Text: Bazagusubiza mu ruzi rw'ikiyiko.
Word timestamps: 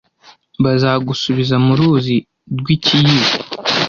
Bazagusubiza 0.63 1.55
mu 1.65 1.73
ruzi 1.79 2.15
rw'ikiyiko. 2.57 3.35